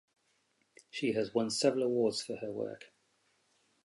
[0.89, 2.85] She has won several awards for her work.